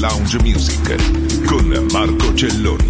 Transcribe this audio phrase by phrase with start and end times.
[0.00, 2.89] Lounge Music con Marco Celloni.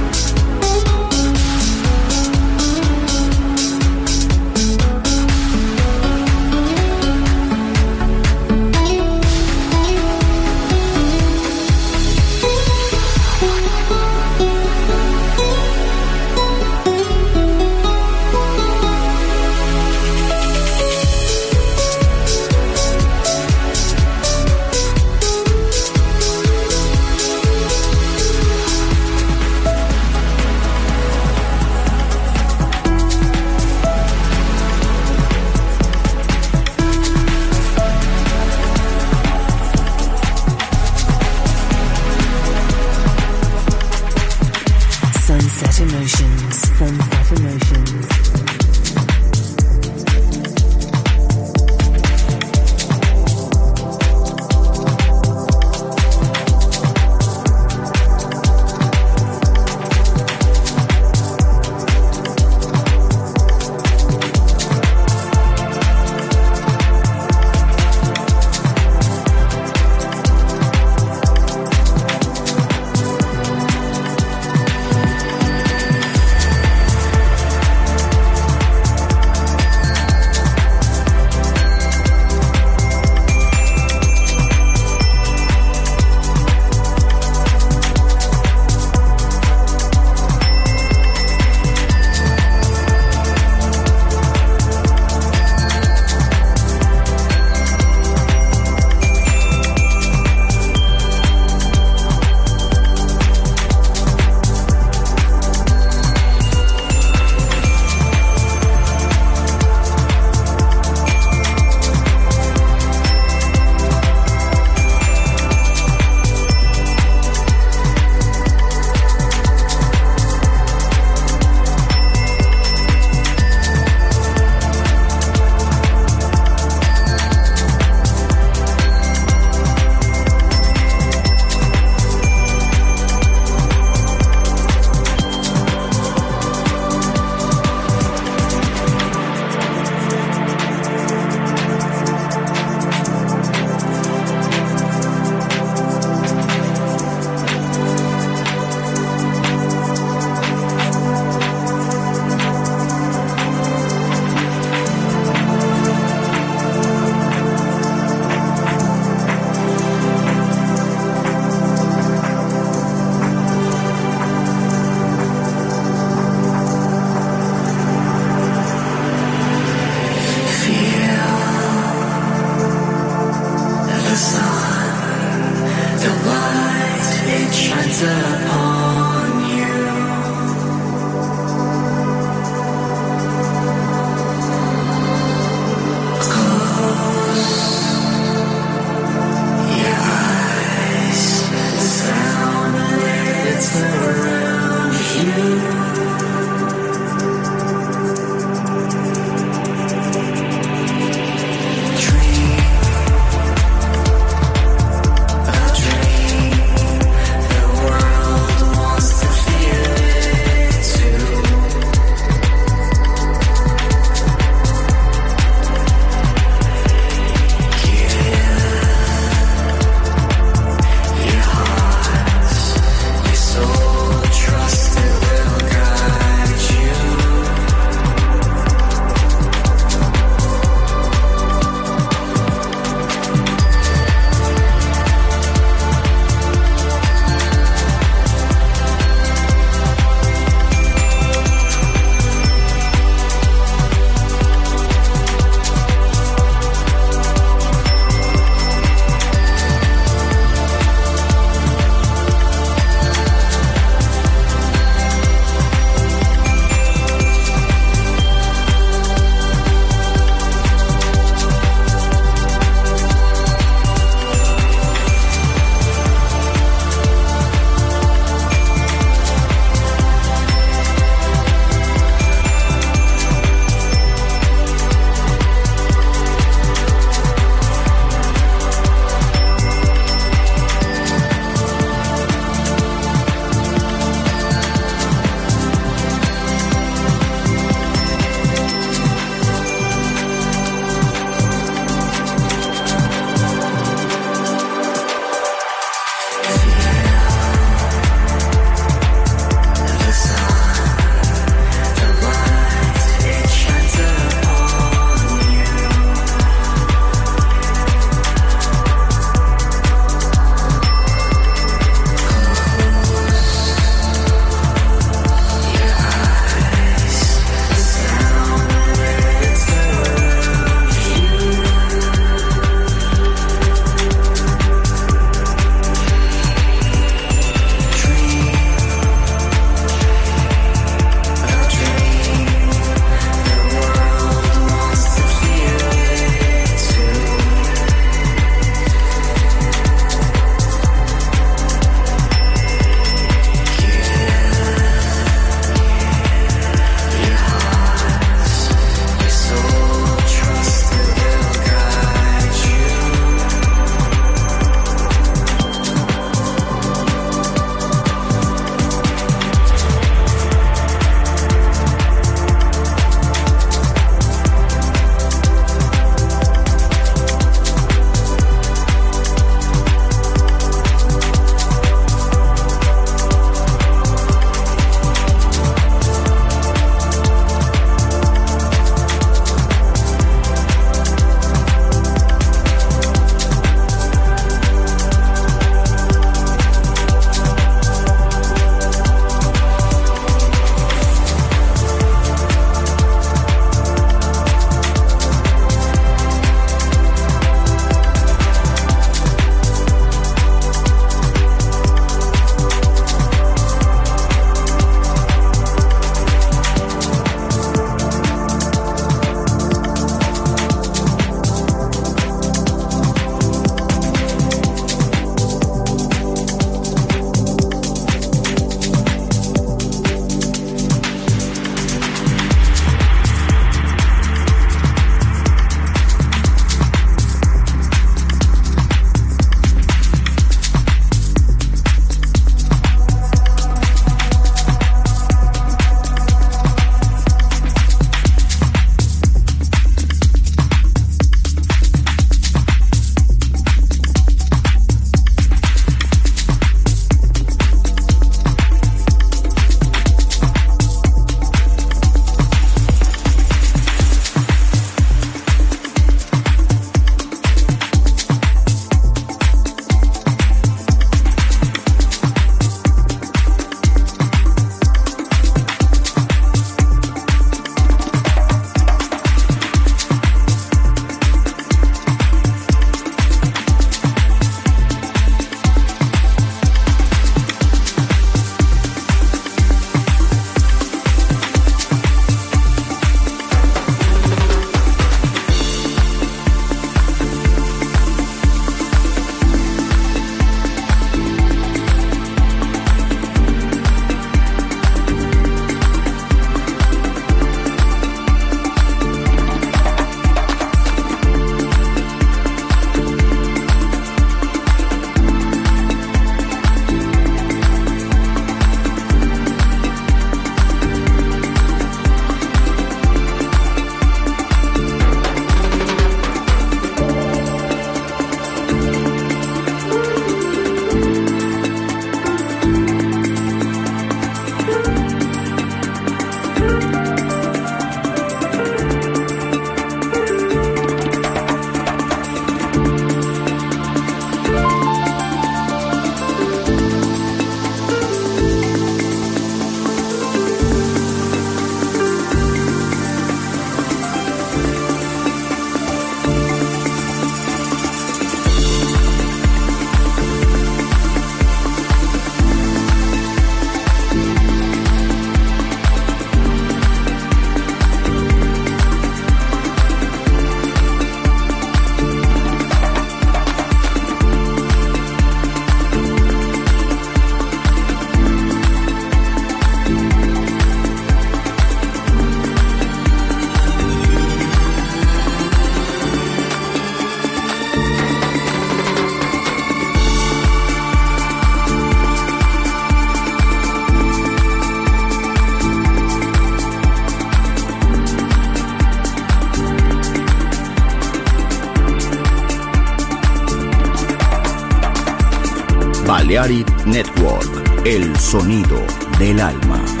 [597.85, 598.85] El sonido
[599.17, 600.00] del alma.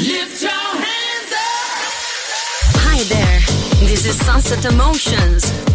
[0.00, 1.76] Lift your hands up.
[2.80, 3.40] Hi there.
[3.86, 5.69] This is Sunset Emotions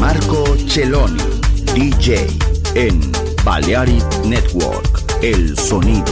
[0.00, 1.22] Marco Celloni.
[1.74, 2.26] DJ
[2.74, 3.00] en
[3.44, 5.04] Balearic Network.
[5.22, 6.05] El sonido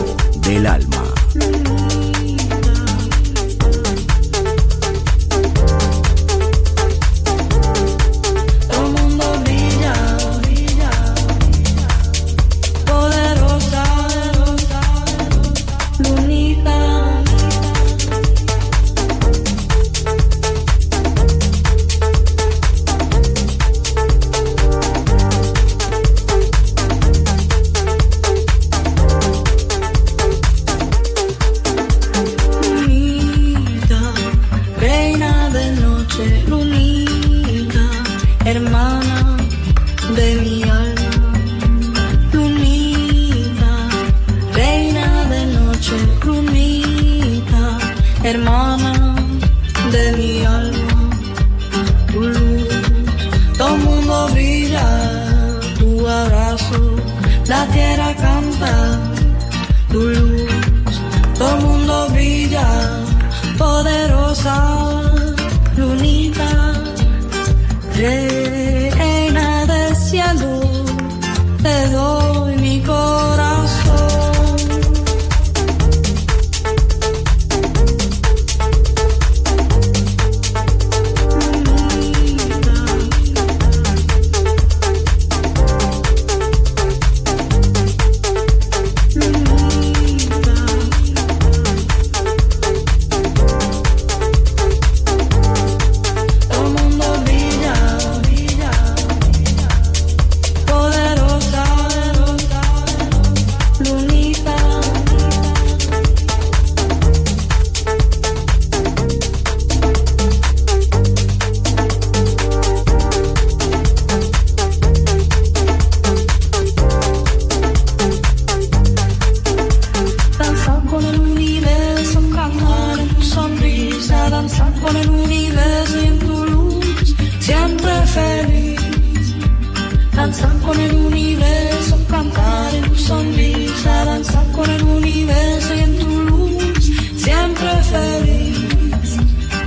[130.13, 136.21] Danzar con el universo, cantar en tu sonrisa, danzar con el universo y en tu
[136.21, 136.85] luz,
[137.17, 138.59] siempre feliz.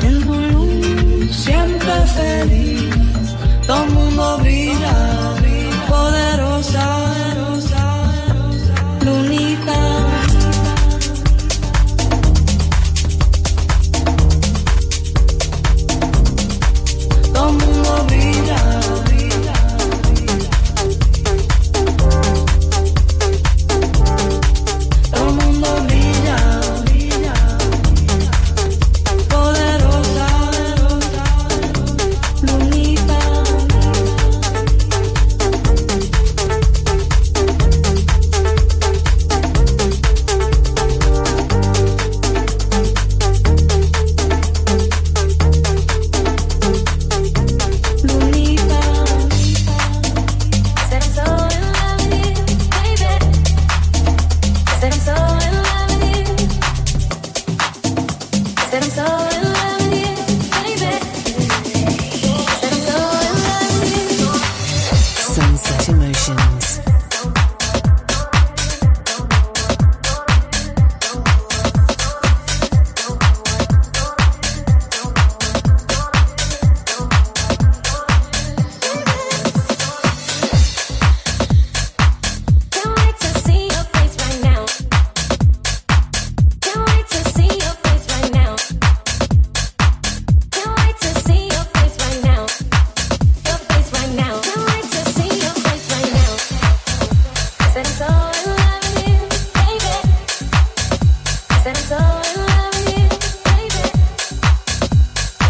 [0.02, 2.94] En tu luz, siempre feliz.
[3.68, 4.96] Todo el mundo brilla,
[5.90, 6.47] poderoso.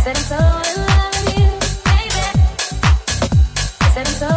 [0.07, 1.51] Said I'm so in love with you,
[1.83, 2.27] baby.
[3.81, 4.36] I Said I'm so